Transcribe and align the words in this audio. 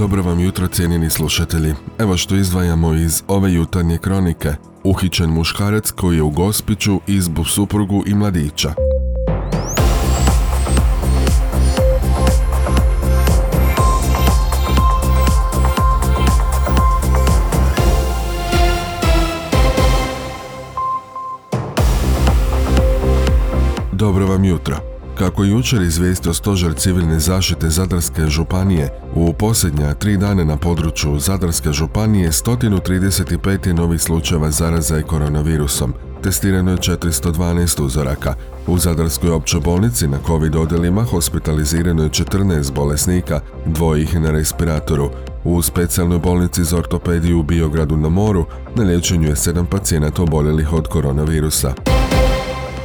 Dobro 0.00 0.22
vam 0.22 0.40
jutro 0.40 0.68
cijenjeni 0.68 1.10
slušatelji. 1.10 1.74
Evo 1.98 2.16
što 2.16 2.36
izdvajamo 2.36 2.94
iz 2.94 3.22
ove 3.28 3.52
jutarnje 3.52 3.98
kronike. 3.98 4.48
Uhićen 4.84 5.30
muškarac 5.30 5.90
koji 5.90 6.16
je 6.16 6.22
u 6.22 6.30
Gospiću 6.30 7.00
izbu 7.06 7.44
suprugu 7.44 8.04
i 8.06 8.14
mladića. 8.14 8.74
Dobro 23.92 24.26
vam 24.26 24.44
jutro. 24.44 24.89
Kako 25.20 25.44
jučer 25.44 25.82
izvijestio 25.82 26.34
stožer 26.34 26.74
civilne 26.74 27.18
zaštite 27.18 27.70
Zadarske 27.70 28.26
županije, 28.26 28.88
u 29.14 29.32
posljednja 29.32 29.94
tri 29.94 30.16
dana 30.16 30.44
na 30.44 30.56
području 30.56 31.18
Zadarske 31.18 31.72
županije 31.72 32.30
135 32.30 33.66
je 33.66 33.74
novih 33.74 34.00
slučajeva 34.00 34.50
zaraza 34.50 34.98
i 34.98 35.02
koronavirusom. 35.02 35.94
Testirano 36.22 36.70
je 36.70 36.76
412 36.76 37.82
uzoraka. 37.82 38.34
U 38.66 38.78
Zadarskoj 38.78 39.30
općoj 39.30 39.60
bolnici 39.60 40.08
na 40.08 40.18
COVID 40.26 40.56
odjelima 40.56 41.04
hospitalizirano 41.04 42.02
je 42.02 42.10
14 42.10 42.72
bolesnika, 42.72 43.40
dvoje 43.66 44.02
ih 44.02 44.20
na 44.20 44.30
respiratoru. 44.30 45.10
U 45.44 45.62
specijalnoj 45.62 46.18
bolnici 46.18 46.64
za 46.64 46.78
ortopediju 46.78 47.40
u 47.40 47.42
Biogradu 47.42 47.96
na 47.96 48.08
moru 48.08 48.46
na 48.74 48.82
liječenju 48.82 49.28
je 49.28 49.34
7 49.34 49.64
pacijenata 49.64 50.22
oboljelih 50.22 50.72
od 50.72 50.88
koronavirusa. 50.88 51.89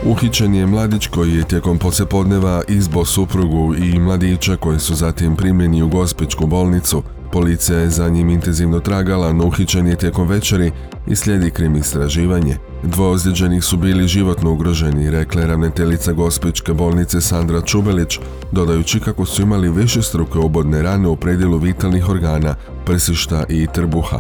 Uhićen 0.04 0.56
je 0.56 0.66
mladić 0.66 1.08
koji 1.08 1.34
je 1.34 1.44
tijekom 1.44 1.78
poslijepodneva 1.78 2.62
izbo 2.68 3.06
suprugu 3.06 3.76
i 3.76 4.00
mladića 4.00 4.58
koji 4.58 4.80
su 4.80 4.96
zatim 4.96 5.36
primljeni 5.36 5.82
u 5.84 5.88
Gospićku 5.88 6.48
bolnicu. 6.48 7.04
Policija 7.32 7.80
je 7.80 7.90
za 7.90 8.10
njim 8.10 8.30
intenzivno 8.30 8.80
tragala, 8.80 9.34
no 9.34 9.46
uhićen 9.46 9.88
je 9.88 9.96
tijekom 9.96 10.28
večeri 10.28 10.72
i 11.08 11.16
slijedi 11.16 11.52
krim 11.52 11.76
istraživanje. 11.76 12.58
Dvoje 12.84 13.12
ozlijeđenih 13.12 13.64
su 13.64 13.78
bili 13.78 14.08
životno 14.08 14.52
ugroženi, 14.52 15.12
rekla 15.12 15.42
je 15.42 15.48
ravnateljica 15.48 16.14
Gospićke 16.14 16.74
bolnice 16.74 17.22
Sandra 17.22 17.62
Čubelić, 17.62 18.20
dodajući 18.52 19.00
kako 19.00 19.26
su 19.26 19.42
imali 19.42 19.70
više 19.70 20.02
struke 20.02 20.40
obodne 20.40 20.82
rane 20.82 21.08
u 21.08 21.16
predjelu 21.16 21.58
vitalnih 21.58 22.10
organa, 22.10 22.56
prsišta 22.86 23.44
i 23.50 23.68
trbuha. 23.74 24.20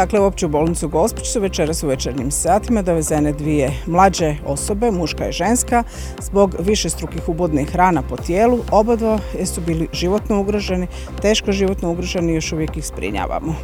Dakle, 0.00 0.20
u 0.20 0.24
opću 0.24 0.48
bolnicu 0.48 0.88
Gospić 0.88 1.26
su 1.26 1.40
večeras 1.40 1.82
u 1.82 1.86
večernjim 1.86 2.30
satima 2.30 2.82
dovezene 2.82 3.32
dvije 3.32 3.72
mlađe 3.86 4.36
osobe, 4.46 4.90
muška 4.90 5.28
i 5.28 5.32
ženska, 5.32 5.82
zbog 6.22 6.54
više 6.58 6.90
strukih 6.90 7.28
ubodnih 7.28 7.76
rana 7.76 8.02
po 8.02 8.16
tijelu. 8.16 8.58
Obadva 8.70 9.18
su 9.44 9.60
bili 9.60 9.88
životno 9.92 10.40
ugroženi, 10.40 10.86
teško 11.22 11.52
životno 11.52 11.90
ugroženi 11.90 12.32
i 12.32 12.34
još 12.34 12.52
uvijek 12.52 12.76
ih 12.76 12.86
sprinjavamo. 12.86 13.54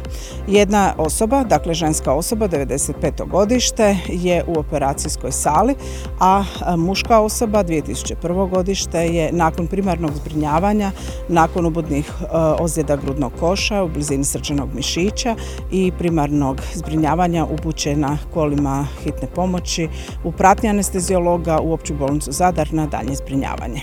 Jedna 0.47 0.93
osoba, 0.97 1.43
dakle 1.43 1.73
ženska 1.73 2.13
osoba, 2.13 2.47
95. 2.47 3.29
godište, 3.29 3.97
je 4.07 4.43
u 4.47 4.59
operacijskoj 4.59 5.31
sali, 5.31 5.75
a 6.19 6.43
muška 6.77 7.19
osoba, 7.19 7.63
2001. 7.63 8.49
godište, 8.49 9.07
je 9.07 9.31
nakon 9.31 9.67
primarnog 9.67 10.11
zbrinjavanja, 10.15 10.91
nakon 11.27 11.65
ubodnih 11.65 12.11
e, 12.21 12.25
ozljeda 12.59 12.95
grudnog 12.95 13.31
koša 13.39 13.83
u 13.83 13.89
blizini 13.89 14.23
srčanog 14.23 14.69
mišića 14.75 15.35
i 15.71 15.91
primarnog 15.99 16.26
primarnog 16.27 16.61
zbrinjavanja 16.73 17.45
upućena 17.45 18.17
kolima 18.33 18.87
hitne 19.03 19.27
pomoći 19.35 19.87
u 20.23 20.31
pratnji 20.31 20.69
anesteziologa 20.69 21.59
u 21.59 21.73
opću 21.73 21.93
bolnicu 21.93 22.31
Zadar 22.31 22.67
na 22.71 22.87
daljnje 22.87 23.15
zbrinjavanje. 23.15 23.81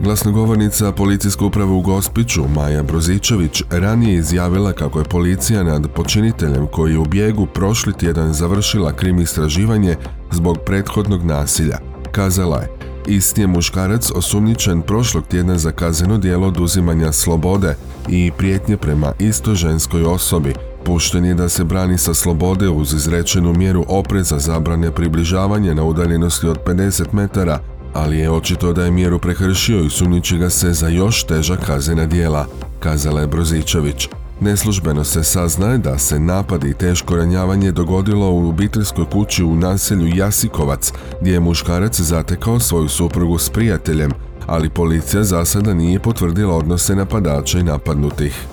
Glasnogovornica 0.00 0.92
policijske 0.92 1.44
uprave 1.44 1.70
u 1.70 1.80
Gospiću, 1.80 2.42
Maja 2.54 2.82
Brozičević, 2.82 3.62
ranije 3.70 4.18
izjavila 4.18 4.72
kako 4.72 4.98
je 4.98 5.04
policija 5.04 5.62
nad 5.62 5.88
počiniteljem 5.94 6.66
koji 6.66 6.92
je 6.92 6.98
u 6.98 7.04
bijegu 7.04 7.46
prošli 7.46 7.92
tjedan 7.92 8.32
završila 8.32 8.92
krim 8.92 9.20
istraživanje 9.20 9.96
zbog 10.32 10.58
prethodnog 10.66 11.24
nasilja. 11.24 11.78
Kazala 12.12 12.58
je, 12.60 12.68
isti 13.06 13.40
je 13.40 13.46
muškarac 13.46 14.10
osumnjičen 14.10 14.82
prošlog 14.82 15.26
tjedna 15.26 15.58
za 15.58 15.72
kazneno 15.72 16.18
djelo 16.18 16.46
oduzimanja 16.46 17.12
slobode 17.12 17.76
i 18.08 18.32
prijetnje 18.38 18.76
prema 18.76 19.12
isto 19.18 19.54
ženskoj 19.54 20.04
osobi, 20.04 20.54
Pušten 20.84 21.24
je 21.24 21.34
da 21.34 21.48
se 21.48 21.64
brani 21.64 21.98
sa 21.98 22.14
slobode 22.14 22.68
uz 22.68 22.94
izrečenu 22.94 23.52
mjeru 23.52 23.84
opreza 23.88 24.38
zabrane 24.38 24.90
približavanja 24.90 25.74
na 25.74 25.84
udaljenosti 25.84 26.46
od 26.46 26.58
50 26.66 27.04
metara, 27.12 27.58
ali 27.92 28.18
je 28.18 28.30
očito 28.30 28.72
da 28.72 28.84
je 28.84 28.90
mjeru 28.90 29.18
prekršio 29.18 29.80
i 29.80 29.90
sumnjiči 29.90 30.38
ga 30.38 30.50
se 30.50 30.72
za 30.72 30.88
još 30.88 31.24
teža 31.24 31.56
kaznena 31.56 32.06
dijela, 32.06 32.46
kazala 32.80 33.20
je 33.20 33.26
Brozičević. 33.26 34.08
Neslužbeno 34.40 35.04
se 35.04 35.24
saznaje 35.24 35.78
da 35.78 35.98
se 35.98 36.18
napad 36.18 36.64
i 36.64 36.74
teško 36.74 37.16
ranjavanje 37.16 37.72
dogodilo 37.72 38.30
u 38.30 38.48
obiteljskoj 38.48 39.04
kući 39.12 39.44
u 39.44 39.54
naselju 39.54 40.16
Jasikovac, 40.16 40.92
gdje 41.20 41.32
je 41.32 41.40
muškarac 41.40 42.00
zatekao 42.00 42.60
svoju 42.60 42.88
suprugu 42.88 43.38
s 43.38 43.50
prijateljem, 43.50 44.10
ali 44.46 44.70
policija 44.70 45.24
za 45.24 45.44
sada 45.44 45.74
nije 45.74 45.98
potvrdila 45.98 46.56
odnose 46.56 46.96
napadača 46.96 47.58
i 47.58 47.62
napadnutih. 47.62 48.46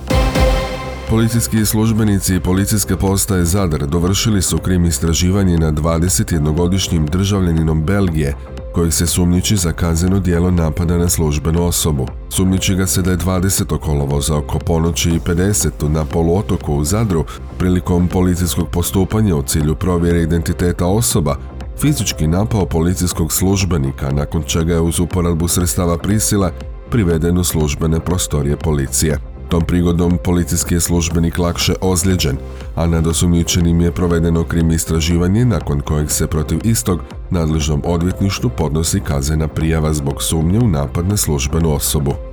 Policijski 1.12 1.66
službenici 1.66 2.36
i 2.36 2.40
policijske 2.40 2.96
postaje 2.96 3.46
Zadar 3.46 3.88
dovršili 3.88 4.42
su 4.42 4.58
krim 4.58 4.86
istraživanje 4.86 5.58
na 5.58 5.72
21-godišnjim 5.72 7.10
državljaninom 7.10 7.84
Belgije 7.84 8.36
koji 8.74 8.92
se 8.92 9.08
sumnjiči 9.08 9.58
za 9.58 9.72
kazneno 9.72 10.20
dijelo 10.20 10.52
napada 10.52 10.98
na 10.98 11.10
službenu 11.10 11.66
osobu. 11.66 12.08
Sumnjiči 12.30 12.76
ga 12.76 12.88
se 12.88 13.02
da 13.02 13.12
je 13.12 13.18
20. 13.18 13.80
kolovoza 13.80 14.38
oko 14.38 14.60
ponoći 14.60 15.10
i 15.10 15.20
50. 15.20 15.88
na 15.88 16.06
poluotoku 16.06 16.74
u 16.74 16.84
Zadru 16.84 17.26
prilikom 17.58 18.08
policijskog 18.08 18.70
postupanja 18.70 19.36
u 19.36 19.44
cilju 19.44 19.76
provjere 19.76 20.22
identiteta 20.22 20.86
osoba 20.86 21.36
fizički 21.82 22.28
napao 22.28 22.66
policijskog 22.66 23.34
službenika 23.34 24.12
nakon 24.12 24.44
čega 24.44 24.74
je 24.74 24.82
uz 24.82 25.00
uporabu 25.00 25.48
sredstava 25.48 25.98
prisila 25.98 26.52
priveden 26.90 27.38
u 27.38 27.44
službene 27.44 28.00
prostorije 28.00 28.58
policije. 28.58 29.31
Tom 29.52 29.62
prigodom 29.62 30.18
policijski 30.24 30.74
je 30.74 30.82
službenik 30.82 31.38
lakše 31.38 31.74
ozlijeđen, 31.82 32.38
a 32.76 32.88
nad 32.88 33.08
osumnjičenim 33.08 33.82
je 33.82 33.92
provedeno 33.92 34.44
krim 34.44 34.72
istraživanje 34.72 35.46
nakon 35.46 35.82
kojeg 35.82 36.12
se 36.12 36.28
protiv 36.28 36.60
istog 36.64 37.00
nadležnom 37.30 37.82
odvjetništvu 37.86 38.50
podnosi 38.58 39.00
kazena 39.00 39.48
prijava 39.48 39.94
zbog 39.94 40.24
sumnje 40.24 40.60
u 40.60 40.68
napad 40.68 41.08
na 41.08 41.18
službenu 41.18 41.74
osobu. 41.74 42.31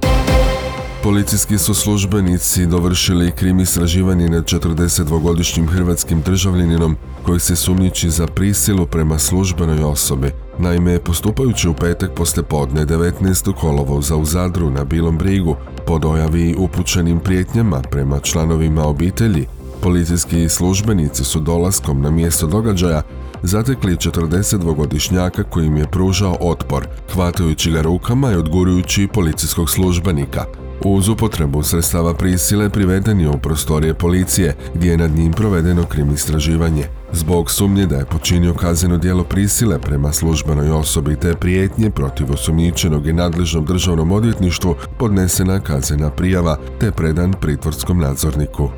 Policijski 1.03 1.59
su 1.59 1.75
službenici 1.75 2.67
dovršili 2.67 3.31
krim 3.31 3.61
istraživanje 3.61 4.29
nad 4.29 4.45
42-godišnjim 4.45 5.67
hrvatskim 5.67 6.21
državljaninom 6.21 6.97
koji 7.23 7.41
se 7.41 7.57
sumnjiči 7.57 8.11
za 8.11 8.27
prisilu 8.27 8.87
prema 8.87 9.19
službenoj 9.19 9.83
osobi. 9.83 10.31
Naime, 10.59 10.99
postupajući 10.99 11.69
u 11.69 11.75
petak 11.75 12.11
poslje 12.15 12.43
podne 12.43 12.87
19. 12.87 13.53
kolovo 13.61 14.01
za 14.03 14.17
u 14.17 14.25
Zadru 14.25 14.71
na 14.71 14.85
Bilom 14.85 15.19
brigu, 15.19 15.57
po 15.87 15.99
dojavi 15.99 16.55
upućenim 16.59 17.21
prijetnjama 17.21 17.83
prema 17.91 18.21
članovima 18.21 18.87
obitelji, 18.87 19.47
policijski 19.83 20.49
službenici 20.49 21.25
su 21.25 21.41
dolaskom 21.41 22.03
na 22.03 22.11
mjesto 22.11 22.47
događaja 22.47 23.03
zatekli 23.43 23.97
42-godišnjaka 23.97 25.43
koji 25.43 25.67
im 25.67 25.77
je 25.77 25.91
pružao 25.91 26.37
otpor, 26.41 26.87
hvatajući 27.13 27.71
ga 27.71 27.83
rukama 27.83 28.33
i 28.33 28.37
odgurujući 28.37 29.09
policijskog 29.15 29.71
službenika. 29.71 30.68
Uz 30.85 31.09
upotrebu 31.09 31.63
sredstava 31.63 32.15
prisile 32.15 32.71
priveden 32.71 33.21
je 33.21 33.29
u 33.29 33.39
prostorije 33.39 33.95
policije, 33.95 34.57
gdje 34.75 34.91
je 34.91 34.97
nad 34.97 35.11
njim 35.11 35.33
provedeno 35.33 35.85
krim 35.85 36.13
istraživanje. 36.15 36.85
Zbog 37.13 37.51
sumnje 37.51 37.87
da 37.87 37.97
je 37.97 38.05
počinio 38.05 38.55
kazneno 38.55 38.99
djelo 38.99 39.25
prisile 39.25 39.79
prema 39.79 40.13
službenoj 40.13 40.71
osobi 40.71 41.17
te 41.17 41.35
prijetnje 41.35 41.91
protiv 41.91 42.33
osumnjičenog 42.33 43.07
i 43.07 43.13
nadležnom 43.13 43.65
državnom 43.65 44.13
odvjetništvu 44.13 44.75
podnesena 44.99 45.61
kaznena 45.61 46.11
prijava 46.11 46.59
te 46.81 46.91
predan 46.91 47.33
pritvorskom 47.33 47.99
nadzorniku. 47.99 48.71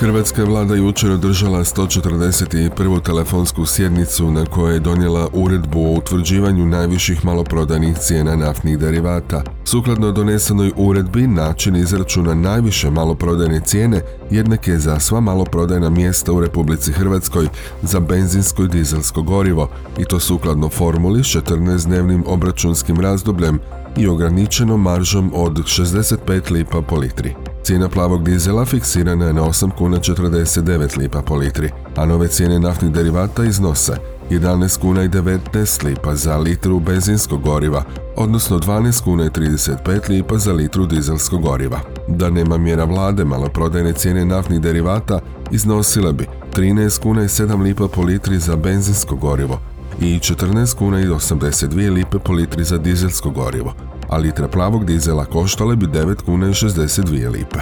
Hrvatska 0.00 0.44
vlada 0.44 0.74
jučer 0.74 1.10
održala 1.10 1.58
141. 1.58 3.02
telefonsku 3.02 3.66
sjednicu 3.66 4.30
na 4.30 4.46
kojoj 4.46 4.74
je 4.74 4.80
donijela 4.80 5.28
uredbu 5.32 5.80
o 5.80 5.92
utvrđivanju 5.92 6.66
najviših 6.66 7.24
maloprodajnih 7.24 7.98
cijena 7.98 8.36
naftnih 8.36 8.78
derivata. 8.78 9.42
Sukladno 9.64 10.12
donesenoj 10.12 10.72
uredbi, 10.76 11.26
način 11.26 11.76
izračuna 11.76 12.34
najviše 12.34 12.90
maloprodajne 12.90 13.60
cijene 13.60 14.00
jednak 14.30 14.68
je 14.68 14.78
za 14.78 15.00
sva 15.00 15.20
maloprodajna 15.20 15.90
mjesta 15.90 16.32
u 16.32 16.40
Republici 16.40 16.92
Hrvatskoj 16.92 17.48
za 17.82 18.00
benzinsko 18.00 18.64
i 18.64 18.68
dizelsko 18.68 19.22
gorivo 19.22 19.70
i 19.98 20.04
to 20.04 20.20
sukladno 20.20 20.68
formuli 20.68 21.24
s 21.24 21.26
14-dnevnim 21.26 22.22
obračunskim 22.26 23.00
razdobljem 23.00 23.58
i 23.96 24.08
ograničenom 24.08 24.82
maržom 24.82 25.32
od 25.34 25.52
65 25.52 26.50
lipa 26.50 26.82
po 26.82 26.96
litri. 26.96 27.47
Cijena 27.68 27.88
plavog 27.88 28.22
dizela 28.22 28.64
fiksirana 28.64 29.26
je 29.26 29.32
na 29.32 29.42
8 29.42 29.70
kuna 29.78 29.96
49 29.98 30.98
lipa 30.98 31.22
po 31.22 31.36
litri, 31.36 31.70
a 31.96 32.06
nove 32.06 32.28
cijene 32.28 32.58
naftnih 32.58 32.92
derivata 32.92 33.44
iznose 33.44 33.92
11 34.30 34.80
kuna 34.80 35.02
i 35.02 35.08
19 35.08 35.84
lipa 35.84 36.14
za 36.14 36.36
litru 36.36 36.80
benzinskog 36.80 37.42
goriva, 37.42 37.84
odnosno 38.16 38.58
12 38.58 39.04
kuna 39.04 39.24
i 39.24 39.28
35 39.28 40.10
lipa 40.10 40.38
za 40.38 40.52
litru 40.52 40.86
dizelskog 40.86 41.42
goriva. 41.42 41.80
Da 42.08 42.30
nema 42.30 42.58
mjera 42.58 42.84
vlade, 42.84 43.24
maloprodajne 43.24 43.92
cijene 43.92 44.24
naftnih 44.24 44.60
derivata 44.60 45.20
iznosile 45.50 46.12
bi 46.12 46.26
13 46.56 47.02
kuna 47.02 47.22
i 47.22 47.28
7 47.28 47.62
lipa 47.62 47.88
po 47.88 48.02
litri 48.02 48.38
za 48.38 48.56
benzinsko 48.56 49.16
gorivo 49.16 49.60
i 50.00 50.18
14 50.18 50.74
kuna 50.76 51.00
i 51.00 51.06
82 51.06 51.92
lipe 51.94 52.18
po 52.18 52.32
litri 52.32 52.64
za 52.64 52.78
dizelsko 52.78 53.30
gorivo, 53.30 53.74
a 54.08 54.16
litra 54.16 54.48
plavog 54.48 54.84
dizela 54.84 55.24
koštale 55.24 55.76
bi 55.76 55.86
9 55.86 56.22
kuna 56.24 56.48
i 56.48 56.52
62 56.52 57.30
lipe. 57.30 57.58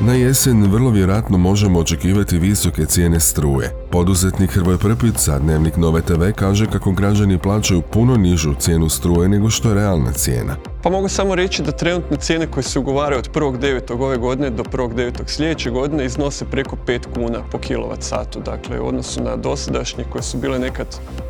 Na 0.00 0.12
jesen 0.12 0.72
vrlo 0.72 0.90
vjerojatno 0.90 1.38
možemo 1.38 1.78
očekivati 1.78 2.38
visoke 2.38 2.86
cijene 2.86 3.20
struje. 3.20 3.81
Poduzetnik 3.92 4.50
Hrvoj 4.50 4.78
Prpić 4.78 5.14
za 5.16 5.38
Dnevnik 5.38 5.76
Nove 5.76 6.02
TV 6.02 6.22
kaže 6.34 6.66
kako 6.66 6.92
građani 6.92 7.38
plaćaju 7.38 7.82
puno 7.82 8.16
nižu 8.16 8.54
cijenu 8.58 8.88
struje 8.88 9.28
nego 9.28 9.50
što 9.50 9.68
je 9.68 9.74
realna 9.74 10.12
cijena. 10.12 10.56
Pa 10.82 10.90
mogu 10.90 11.08
samo 11.08 11.34
reći 11.34 11.62
da 11.62 11.72
trenutne 11.72 12.16
cijene 12.16 12.46
koje 12.46 12.64
se 12.64 12.78
ugovaraju 12.78 13.18
od 13.18 13.30
1.9. 13.32 14.02
ove 14.02 14.16
godine 14.16 14.50
do 14.50 14.62
1.9. 14.62 15.10
sljedeće 15.26 15.70
godine 15.70 16.04
iznose 16.04 16.44
preko 16.44 16.76
5 16.86 17.00
kuna 17.14 17.38
po 17.50 17.58
kilovat 17.58 18.02
satu. 18.02 18.40
Dakle, 18.40 18.80
u 18.80 18.86
odnosu 18.86 19.22
na 19.22 19.36
dosadašnje 19.36 20.04
koje 20.12 20.22
su 20.22 20.38
bile 20.38 20.58
nekad 20.58 20.86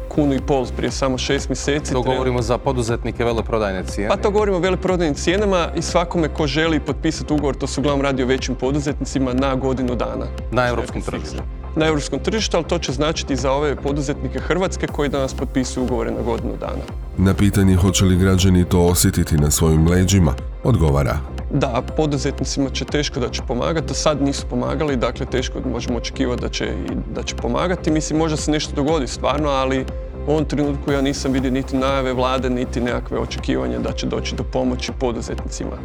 kunu 0.08 0.35
i 0.35 0.41
pol 0.41 0.67
prije 0.76 0.91
samo 0.91 1.19
šest 1.19 1.49
mjeseci. 1.49 1.93
To 1.93 2.03
govorimo 2.03 2.43
za 2.43 2.58
poduzetnike 2.58 3.25
veleprodajne 3.25 3.85
cijene? 3.85 4.08
Pa 4.08 4.17
to 4.17 4.31
govorimo 4.31 4.56
o 4.56 4.61
veleprodajnim 4.61 5.15
cijenama 5.15 5.69
i 5.76 5.82
svakome 5.82 6.29
ko 6.29 6.47
želi 6.47 6.81
potpisati 6.81 7.32
ugovor, 7.32 7.55
to 7.55 7.67
su 7.67 7.81
uglavnom 7.81 8.03
radi 8.03 8.23
o 8.23 8.26
većim 8.26 8.55
poduzetnicima 8.55 9.32
na 9.32 9.55
godinu 9.55 9.94
dana. 9.94 10.26
Na 10.50 10.69
europskom 10.69 11.03
tržištu? 11.03 11.43
Na 11.77 11.87
europskom 11.87 12.19
tržištu, 12.19 12.57
ali 12.57 12.67
to 12.67 12.79
će 12.79 12.93
značiti 12.93 13.37
za 13.37 13.53
ove 13.53 13.77
poduzetnike 13.77 14.39
Hrvatske 14.39 14.87
koji 14.87 15.09
danas 15.09 15.35
potpisuju 15.35 15.85
ugovore 15.85 16.11
na 16.11 16.23
godinu 16.23 16.53
dana. 16.61 16.83
Na 17.19 17.35
pitanje 17.35 17.77
hoće 17.77 18.05
li 18.05 18.17
građani 18.17 18.65
to 18.65 18.81
osjetiti 18.81 19.37
na 19.37 19.51
svojim 19.51 19.89
leđima, 19.89 20.35
odgovara. 20.65 21.19
Da, 21.51 21.83
poduzetnicima 21.97 22.71
će 22.71 22.85
teško 22.85 23.21
da 23.21 23.29
će 23.29 23.43
pomagati, 23.49 23.87
do 23.87 23.95
sad 23.95 24.23
nisu 24.23 24.47
pomagali, 24.51 24.97
dakle 24.97 25.27
teško 25.27 25.59
možemo 25.73 25.99
očekivati 25.99 26.43
da 26.43 26.49
će, 26.49 26.73
da 27.15 27.23
će 27.23 27.37
pomagati. 27.37 27.91
Mislim, 27.91 28.19
možda 28.19 28.37
se 28.37 28.51
nešto 28.51 28.75
dogodi 28.77 29.07
stvarno, 29.07 29.49
ali 29.49 29.85
u 30.27 30.31
ovom 30.31 30.45
trenutku 30.45 30.93
ja 30.93 31.01
nisam 31.01 31.33
vidio 31.33 31.51
niti 31.51 31.77
najave 31.77 32.13
vlade, 32.13 32.51
niti 32.51 32.81
nekakve 32.81 33.19
očekivanja 33.19 33.79
da 33.79 33.93
će 33.93 34.07
doći 34.07 34.35
do 34.35 34.43
pomoći 34.43 34.93
poduzetnicima. 35.01 35.77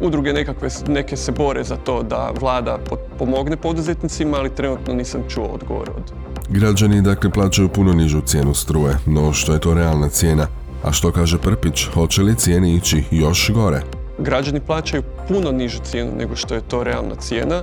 Udruge 0.00 0.32
nekakve, 0.32 0.68
neke 0.88 1.16
se 1.16 1.32
bore 1.32 1.64
za 1.64 1.76
to 1.76 2.02
da 2.02 2.32
vlada 2.40 2.78
pomogne 3.18 3.56
poduzetnicima, 3.56 4.36
ali 4.36 4.54
trenutno 4.54 4.94
nisam 4.94 5.22
čuo 5.28 5.44
odgovor 5.44 5.90
od... 5.96 6.12
Građani 6.48 7.02
dakle 7.02 7.30
plaćaju 7.30 7.68
puno 7.68 7.92
nižu 7.92 8.20
cijenu 8.20 8.54
struje, 8.54 8.96
no 9.06 9.32
što 9.32 9.52
je 9.52 9.60
to 9.60 9.74
realna 9.74 10.08
cijena? 10.08 10.46
A 10.84 10.92
što 10.92 11.12
kaže 11.12 11.38
Prpić, 11.38 11.88
hoće 11.94 12.22
li 12.22 12.36
cijene 12.36 12.74
ići 12.74 13.04
još 13.10 13.50
gore? 13.50 13.82
Građani 14.18 14.60
plaćaju 14.60 15.02
puno 15.28 15.52
nižu 15.52 15.78
cijenu 15.82 16.12
nego 16.16 16.36
što 16.36 16.54
je 16.54 16.60
to 16.60 16.84
realna 16.84 17.14
cijena. 17.14 17.62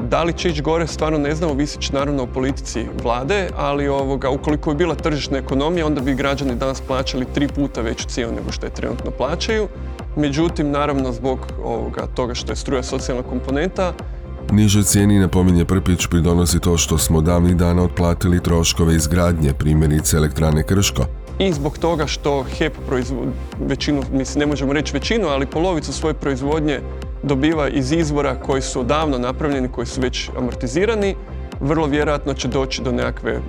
Da 0.00 0.22
li 0.22 0.32
će 0.32 0.48
ići 0.48 0.62
gore, 0.62 0.86
stvarno 0.86 1.18
ne 1.18 1.34
znamo, 1.34 1.54
visić 1.54 1.90
naravno 1.90 2.22
o 2.22 2.26
politici 2.26 2.86
vlade, 3.02 3.48
ali 3.56 3.88
ovoga, 3.88 4.30
ukoliko 4.30 4.70
bi 4.70 4.76
bila 4.76 4.94
tržišna 4.94 5.38
ekonomija, 5.38 5.86
onda 5.86 6.00
bi 6.00 6.14
građani 6.14 6.54
danas 6.54 6.80
plaćali 6.80 7.26
tri 7.34 7.48
puta 7.48 7.80
veću 7.80 8.08
cijenu 8.08 8.32
nego 8.32 8.52
što 8.52 8.66
je 8.66 8.74
trenutno 8.74 9.10
plaćaju. 9.10 9.68
Međutim, 10.18 10.70
naravno, 10.70 11.12
zbog 11.12 11.38
ovoga, 11.64 12.06
toga 12.06 12.34
što 12.34 12.52
je 12.52 12.56
struja 12.56 12.82
socijalna 12.82 13.22
komponenta, 13.22 13.92
Niže 14.52 14.82
cijeni 14.82 15.18
napominje 15.18 15.64
Prpić 15.64 16.06
pridonosi 16.06 16.60
to 16.60 16.76
što 16.76 16.98
smo 16.98 17.20
davnih 17.20 17.56
dana 17.56 17.82
otplatili 17.82 18.42
troškove 18.42 18.94
izgradnje, 18.94 19.52
primjerice 19.52 20.16
elektrane 20.16 20.62
Krško. 20.62 21.04
I 21.38 21.52
zbog 21.52 21.78
toga 21.78 22.06
što 22.06 22.42
HEP 22.42 22.72
proizvodi 22.86 23.30
većinu, 23.60 24.02
mislim 24.12 24.40
ne 24.40 24.46
možemo 24.46 24.72
reći 24.72 24.92
većinu, 24.92 25.28
ali 25.28 25.46
polovicu 25.46 25.92
svoje 25.92 26.14
proizvodnje 26.14 26.80
dobiva 27.22 27.68
iz 27.68 27.92
izvora 27.92 28.34
koji 28.34 28.62
su 28.62 28.84
davno 28.84 29.18
napravljeni, 29.18 29.68
koji 29.68 29.86
su 29.86 30.00
već 30.00 30.30
amortizirani, 30.38 31.14
vrlo 31.60 31.86
vjerojatno 31.86 32.34
će 32.34 32.48
doći 32.48 32.82
do 32.82 32.92
nekakve, 32.92 33.40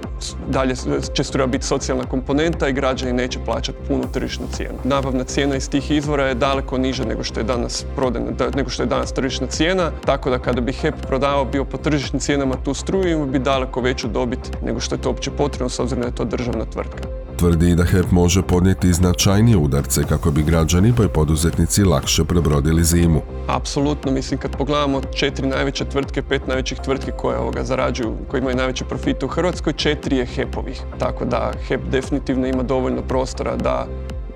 dalje 0.47 0.75
će 1.13 1.23
struja 1.23 1.47
biti 1.47 1.65
socijalna 1.65 2.03
komponenta 2.03 2.67
i 2.67 2.73
građani 2.73 3.13
neće 3.13 3.39
plaćati 3.45 3.77
punu 3.87 4.03
tržišnu 4.13 4.45
cijenu. 4.53 4.75
Nabavna 4.83 5.23
cijena 5.23 5.55
iz 5.55 5.69
tih 5.69 5.91
izvora 5.91 6.25
je 6.25 6.35
daleko 6.35 6.77
niža 6.77 7.05
nego 7.05 7.23
što 7.23 7.39
je 7.39 7.43
danas 7.43 7.85
prodana, 7.95 8.31
nego 8.55 8.69
što 8.69 8.83
je 8.83 8.87
danas 8.87 9.13
tržišna 9.13 9.47
cijena, 9.47 9.91
tako 10.05 10.29
da 10.29 10.39
kada 10.39 10.61
bi 10.61 10.73
HEP 10.73 10.95
prodavao 11.07 11.45
bio 11.45 11.65
po 11.65 11.77
tržišnim 11.77 12.19
cijenama 12.19 12.55
tu 12.63 12.73
struju, 12.73 13.25
bi 13.25 13.39
daleko 13.39 13.81
veću 13.81 14.07
dobit 14.07 14.39
nego 14.63 14.79
što 14.79 14.95
je 14.95 15.01
to 15.01 15.09
uopće 15.09 15.31
potrebno 15.31 15.69
s 15.69 15.79
obzirom 15.79 16.01
da 16.01 16.07
je 16.07 16.15
to 16.15 16.25
državna 16.25 16.65
tvrtka. 16.65 17.18
Tvrdi 17.39 17.75
da 17.75 17.83
HEP 17.83 18.11
može 18.11 18.41
podnijeti 18.41 18.93
značajnije 18.93 19.57
udarce 19.57 20.03
kako 20.09 20.31
bi 20.31 20.43
građani 20.43 20.93
pa 20.97 21.03
i 21.03 21.07
poduzetnici 21.07 21.83
lakše 21.83 22.23
prebrodili 22.23 22.83
zimu. 22.83 23.21
Apsolutno, 23.47 24.11
mislim 24.11 24.39
kad 24.39 24.57
pogledamo 24.57 25.01
četiri 25.01 25.47
najveće 25.47 25.85
tvrtke, 25.85 26.21
pet 26.21 26.47
najvećih 26.47 26.77
tvrtki 26.79 27.11
koje 27.17 27.37
ovoga 27.37 27.63
zarađuju, 27.63 28.13
koji 28.27 28.41
imaju 28.41 28.55
najveće 28.55 28.85
profite 28.85 29.25
u 29.25 29.29
Hrvatskoj, 29.29 29.73
četiri 29.73 30.17
je 30.17 30.25
HEP-ovih. 30.25 30.81
Tako 30.97 31.25
da 31.25 31.51
HEP 31.67 31.81
definitivno 31.91 32.47
ima 32.47 32.63
dovoljno 32.63 33.01
prostora 33.01 33.55
da 33.55 33.87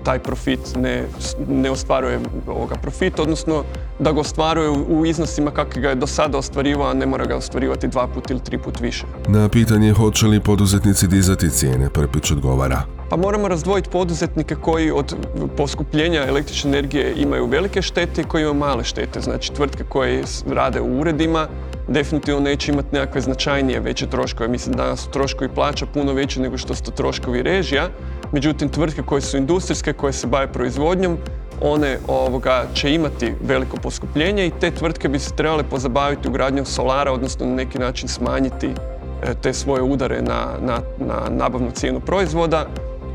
taj 0.04 0.18
profit 0.18 0.60
ne, 0.76 1.04
ne 1.48 1.70
ostvaruje 1.70 2.20
ovoga 2.46 2.74
profit, 2.74 3.20
odnosno 3.20 3.64
da 3.98 4.12
ga 4.12 4.20
ostvaruje 4.20 4.70
u 4.70 5.06
iznosima 5.06 5.50
kakvi 5.50 5.82
ga 5.82 5.88
je 5.88 5.94
do 5.94 6.06
sada 6.06 6.38
ostvarivao, 6.38 6.90
a 6.90 6.94
ne 6.94 7.06
mora 7.06 7.26
ga 7.26 7.36
ostvarivati 7.36 7.88
dva 7.88 8.06
put 8.06 8.30
ili 8.30 8.40
tri 8.40 8.58
put 8.58 8.80
više. 8.80 9.06
Na 9.28 9.48
pitanje 9.48 9.92
hoće 9.92 10.26
li 10.26 10.40
poduzetnici 10.40 11.06
dizati 11.06 11.50
cijene, 11.50 11.90
Prpić 11.90 12.30
odgovara. 12.30 12.82
Pa 13.10 13.16
moramo 13.16 13.48
razdvojiti 13.48 13.90
poduzetnike 13.90 14.54
koji 14.54 14.90
od 14.90 15.16
poskupljenja 15.56 16.26
električne 16.26 16.70
energije 16.70 17.14
imaju 17.16 17.46
velike 17.46 17.82
štete 17.82 18.20
i 18.20 18.24
koji 18.24 18.42
imaju 18.42 18.54
male 18.54 18.84
štete. 18.84 19.20
Znači 19.20 19.52
tvrtke 19.52 19.84
koje 19.84 20.24
rade 20.46 20.80
u 20.80 21.00
uredima 21.00 21.48
definitivno 21.88 22.40
neće 22.40 22.72
imati 22.72 22.88
nekakve 22.92 23.20
značajnije 23.20 23.80
veće 23.80 24.06
troškove. 24.06 24.48
Mislim 24.48 24.76
danas 24.76 25.00
su 25.00 25.10
troškovi 25.10 25.50
plaća 25.54 25.86
puno 25.86 26.12
veći 26.12 26.40
nego 26.40 26.58
što 26.58 26.74
su 26.74 26.82
to 26.82 26.90
troškovi 26.90 27.42
režija. 27.42 27.88
Međutim, 28.34 28.68
tvrtke 28.68 29.02
koje 29.02 29.20
su 29.20 29.36
industrijske, 29.36 29.92
koje 29.92 30.12
se 30.12 30.26
bave 30.26 30.52
proizvodnjom, 30.52 31.18
one 31.60 31.98
ovoga, 32.08 32.64
će 32.74 32.94
imati 32.94 33.34
veliko 33.42 33.76
poskupljenje 33.76 34.46
i 34.46 34.52
te 34.60 34.70
tvrtke 34.70 35.08
bi 35.08 35.18
se 35.18 35.36
trebale 35.36 35.62
pozabaviti 35.62 36.28
ugradnjom 36.28 36.66
solara, 36.66 37.12
odnosno 37.12 37.46
na 37.46 37.54
neki 37.54 37.78
način 37.78 38.08
smanjiti 38.08 38.66
e, 38.66 39.34
te 39.42 39.52
svoje 39.52 39.82
udare 39.82 40.22
na, 40.22 40.46
na, 40.60 40.80
na 40.98 41.28
nabavnu 41.30 41.70
cijenu 41.70 42.00
proizvoda 42.00 42.66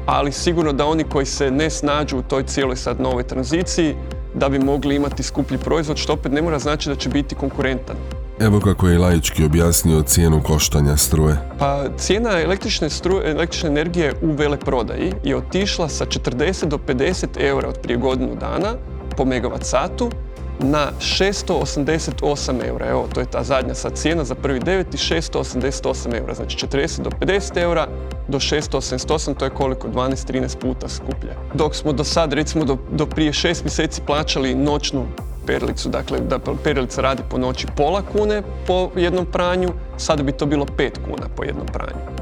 ali 0.06 0.32
sigurno 0.32 0.74
da 0.74 0.86
oni 0.86 1.04
koji 1.04 1.26
se 1.26 1.52
ne 1.52 1.70
snađu 1.70 2.18
u 2.18 2.24
toj 2.24 2.44
cijeloj 2.44 2.76
sad 2.76 3.02
novoj 3.02 3.24
tranziciji, 3.24 3.96
da 4.34 4.50
bi 4.50 4.60
mogli 4.60 4.96
imati 4.96 5.24
skuplji 5.24 5.58
proizvod, 5.58 5.98
što 5.98 6.14
opet 6.14 6.32
ne 6.32 6.42
mora 6.42 6.60
znači 6.60 6.90
da 6.90 6.96
će 6.96 7.10
biti 7.10 7.36
konkurentan. 7.36 7.96
Evo 8.40 8.60
kako 8.60 8.88
je 8.88 9.00
laički 9.00 9.46
objasnio 9.46 10.02
cijenu 10.02 10.44
koštanja 10.44 10.98
struje. 10.98 11.38
Pa 11.60 11.86
cijena 11.98 12.42
električne, 12.42 12.90
struje, 12.90 13.32
električne 13.32 13.70
energije 13.70 14.14
u 14.22 14.32
veleprodaji 14.32 15.14
je 15.24 15.38
otišla 15.38 15.90
sa 15.90 16.06
40 16.06 16.66
do 16.66 16.78
50 16.88 17.28
eura 17.38 17.70
od 17.70 17.80
prije 17.84 17.98
godinu 17.98 18.36
dana 18.36 18.74
po 19.18 19.26
megavat 19.26 19.64
satu 19.64 20.12
na 20.60 20.92
688 21.00 22.68
eura. 22.68 22.90
Evo, 22.90 23.08
to 23.14 23.20
je 23.20 23.26
ta 23.26 23.44
zadnja 23.44 23.74
sad 23.74 23.98
cijena 23.98 24.24
za 24.24 24.36
prvi 24.36 24.60
deveti, 24.60 24.98
688 24.98 26.18
eura. 26.18 26.34
Znači 26.34 26.68
40 26.68 27.02
do 27.02 27.10
50 27.10 27.58
eura 27.58 27.88
do 28.28 28.40
688, 28.40 29.36
to 29.36 29.46
je 29.46 29.52
koliko? 29.52 29.88
12-13 29.88 30.58
puta 30.58 30.90
skuplje. 30.90 31.36
Dok 31.54 31.76
smo 31.76 31.94
do 31.94 32.04
sad, 32.04 32.34
recimo 32.34 32.66
do, 32.66 32.78
do 32.92 33.06
prije 33.06 33.32
6 33.32 33.64
mjeseci 33.64 34.02
plaćali 34.08 34.56
noćnu 34.56 35.06
perilicu, 35.50 35.90
dakle 35.90 36.20
da 36.20 36.40
perilica 36.64 37.02
radi 37.02 37.24
po 37.30 37.38
noći 37.38 37.68
pola 37.78 38.02
kune 38.02 38.44
po 38.68 38.90
jednom 38.96 39.26
pranju, 39.26 39.70
sada 39.98 40.24
bi 40.24 40.32
to 40.32 40.46
bilo 40.46 40.66
5 40.66 40.90
kuna 41.06 41.28
po 41.36 41.44
jednom 41.44 41.68
pranju. 41.74 42.20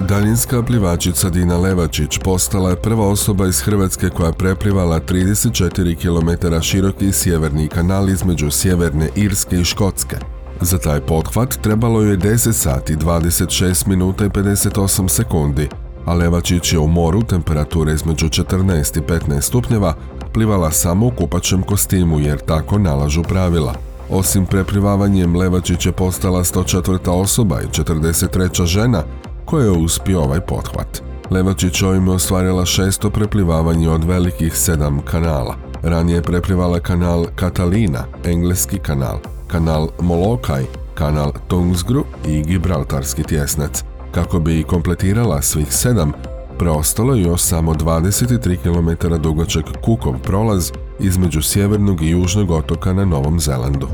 Daljinska 0.00 0.62
plivačica 0.62 1.30
Dina 1.30 1.58
Levačić 1.58 2.18
postala 2.18 2.70
je 2.70 2.82
prva 2.82 3.08
osoba 3.08 3.46
iz 3.46 3.60
Hrvatske 3.60 4.10
koja 4.10 4.26
je 4.26 4.32
preplivala 4.32 5.00
34 5.00 5.96
km 5.96 6.60
široki 6.62 7.12
sjeverni 7.12 7.68
kanal 7.68 8.08
između 8.08 8.50
Sjeverne 8.50 9.08
Irske 9.14 9.56
i 9.56 9.64
Škotske. 9.64 10.16
Za 10.60 10.78
taj 10.78 11.00
pothvat 11.00 11.58
trebalo 11.62 12.02
je 12.02 12.18
10 12.18 12.52
sati 12.52 12.96
26 12.96 13.86
minuta 13.88 14.24
i 14.24 14.28
58 14.28 15.08
sekundi, 15.08 15.68
a 16.04 16.14
Levačić 16.14 16.72
je 16.72 16.78
u 16.78 16.86
moru 16.86 17.22
temperature 17.22 17.92
između 17.92 18.28
14 18.28 18.98
i 18.98 19.00
15 19.00 19.40
stupnjeva 19.40 19.94
plivala 20.32 20.70
samo 20.70 21.06
u 21.06 21.10
kupačem 21.10 21.62
kostimu 21.62 22.20
jer 22.20 22.38
tako 22.38 22.78
nalažu 22.78 23.22
pravila. 23.22 23.74
Osim 24.10 24.46
preplivavanjem, 24.46 25.36
Levačić 25.36 25.86
je 25.86 25.92
postala 25.92 26.44
104. 26.44 27.10
osoba 27.10 27.60
i 27.60 27.66
43. 27.66 28.64
žena 28.64 29.02
koje 29.44 29.64
je 29.64 29.70
uspio 29.70 30.22
ovaj 30.22 30.40
pothvat. 30.40 31.02
Levačić 31.30 31.82
ovime 31.82 32.12
ostvarila 32.12 32.64
šesto 32.64 33.10
preplivavanje 33.10 33.90
od 33.90 34.04
velikih 34.04 34.56
sedam 34.56 35.00
kanala. 35.04 35.56
Ranije 35.82 36.16
je 36.16 36.22
preplivala 36.22 36.80
kanal 36.80 37.26
Katalina, 37.36 38.04
engleski 38.24 38.78
kanal, 38.78 39.18
kanal 39.46 39.88
Molokaj, 40.00 40.64
kanal 40.94 41.32
Tungsgru 41.48 42.04
i 42.26 42.42
Gibraltarski 42.42 43.22
tjesnac. 43.22 43.93
Kako 44.14 44.40
bi 44.40 44.62
kompletirala 44.62 45.42
svih 45.42 45.74
sedam, 45.74 46.12
preostalo 46.58 47.14
je 47.14 47.22
još 47.22 47.40
samo 47.40 47.74
23 47.74 48.56
km 48.56 49.22
dugačak 49.22 49.64
Kukov 49.84 50.18
prolaz 50.18 50.72
između 51.00 51.42
sjevernog 51.42 52.02
i 52.02 52.08
južnog 52.08 52.50
otoka 52.50 52.92
na 52.92 53.04
Novom 53.04 53.40
Zelandu. 53.40 53.88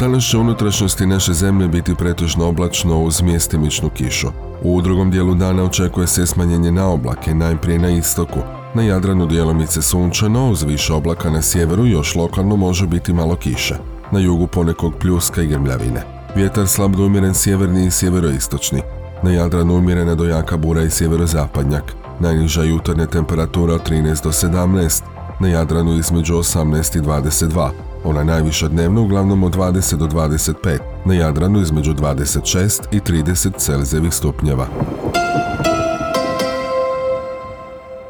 Danas 0.00 0.24
će 0.24 0.38
unutrašnjosti 0.38 1.06
naše 1.06 1.32
zemlje 1.32 1.68
biti 1.68 1.94
pretežno 1.94 2.48
oblačno 2.48 3.02
uz 3.02 3.22
mjestimičnu 3.22 3.90
kišu. 3.90 4.28
U 4.62 4.82
drugom 4.82 5.10
dijelu 5.10 5.34
dana 5.34 5.64
očekuje 5.64 6.06
se 6.06 6.26
smanjenje 6.26 6.72
na 6.72 6.88
oblake, 6.88 7.34
najprije 7.34 7.78
na 7.78 7.90
istoku. 7.90 8.38
Na 8.74 8.82
Jadranu 8.82 9.26
dijelomice 9.26 9.82
sunčano, 9.82 10.50
uz 10.50 10.62
više 10.62 10.92
oblaka 10.92 11.30
na 11.30 11.42
sjeveru 11.42 11.86
još 11.86 12.14
lokalno 12.14 12.56
može 12.56 12.86
biti 12.86 13.12
malo 13.12 13.36
kiše. 13.36 13.95
Na 14.12 14.18
jugu 14.18 14.46
ponekog 14.46 14.94
pljuska 15.00 15.42
i 15.42 15.46
grmljavine. 15.46 16.02
Vjetar 16.36 16.68
slab 16.68 16.96
do 16.96 17.06
umjeren 17.06 17.34
sjeverni 17.34 17.86
i 17.86 17.90
sjeveroistočni. 17.90 18.82
Na 19.22 19.30
Jadranu 19.30 19.74
umjerena 19.74 20.14
do 20.14 20.24
jaka 20.24 20.56
bura 20.56 20.82
i 20.82 20.90
sjeverozapadnjak. 20.90 21.94
Najniža 22.20 22.62
jutarnja 22.62 23.06
temperatura 23.06 23.74
od 23.74 23.90
13 23.90 24.22
do 24.22 24.30
17. 24.30 25.02
Na 25.40 25.48
Jadranu 25.48 25.98
između 25.98 26.34
18 26.34 26.98
i 26.98 27.00
22 27.00 27.70
ona 28.06 28.24
najviša 28.24 28.68
dnevno 28.68 29.02
uglavnom 29.02 29.44
od 29.44 29.56
20 29.56 29.96
do 29.96 30.06
25, 30.06 30.78
na 31.04 31.14
Jadranu 31.14 31.60
između 31.60 31.94
26 31.94 32.82
i 32.92 33.00
30 33.00 33.58
Celzijevih 33.58 34.14
stupnjeva. 34.14 34.66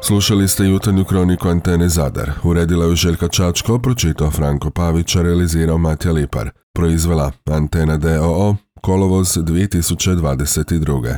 Slušali 0.07 0.47
ste 0.47 0.63
jutarnju 0.63 1.05
kroniku 1.05 1.47
Antene 1.49 1.89
Zadar. 1.89 2.31
Uredila 2.43 2.85
je 2.85 2.95
Željka 2.95 3.27
Čačko, 3.27 3.79
pročitao 3.79 4.31
Franko 4.31 4.69
Pavića, 4.69 5.21
realizirao 5.21 5.77
Matja 5.77 6.11
Lipar. 6.11 6.49
Proizvela 6.73 7.31
Antena 7.45 7.97
DOO, 7.97 8.55
kolovoz 8.81 9.27
2022. 9.27 11.17